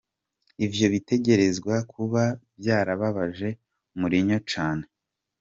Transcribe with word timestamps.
Ivyo 0.65 0.85
bitegerezwa 0.93 1.75
kuba 1.93 2.23
vyarababaje 2.59 3.49
Mourinho 3.99 4.37
cane. 4.51 4.85